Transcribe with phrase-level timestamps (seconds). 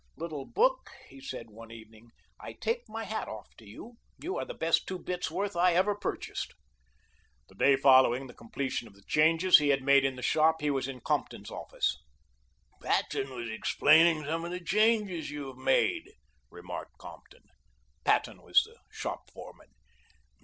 [0.17, 2.09] "Little book," he said one evening,
[2.39, 3.97] "I take my hat off to you.
[4.17, 6.55] You are the best two bits' worth I ever purchased."
[7.49, 10.71] The day following the completion of the changes he had made in the shop he
[10.71, 11.99] was in Compton's office.
[12.81, 16.09] "Patton was explaining some of the changes you have made,"
[16.49, 17.43] remarked Compton.
[18.03, 19.69] Patton was the shop foreman.